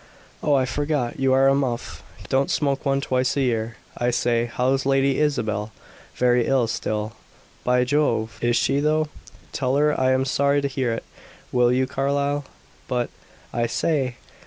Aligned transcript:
"Oh, 0.41 0.55
I 0.55 0.65
forgot 0.65 1.19
you 1.19 1.31
are 1.33 1.47
a 1.47 1.53
muff; 1.53 2.01
don't 2.27 2.49
smoke 2.49 2.87
one 2.87 3.01
twice 3.01 3.37
a 3.37 3.41
year. 3.41 3.75
I 3.95 4.09
say 4.09 4.49
how's 4.51 4.83
Lady 4.83 5.19
Isabel?" 5.19 5.71
"Very 6.15 6.47
ill 6.47 6.65
still." 6.65 7.13
"By 7.63 7.83
Jove! 7.83 8.39
Is 8.41 8.55
she, 8.55 8.79
though? 8.79 9.09
Tell 9.51 9.75
her 9.75 9.93
I 10.01 10.09
am 10.11 10.25
sorry 10.25 10.59
to 10.63 10.67
hear 10.67 10.91
it, 10.91 11.03
will 11.51 11.71
you, 11.71 11.85
Carlyle? 11.85 12.45
But 12.87 13.11
I 13.53 13.67
say! 13.67 14.15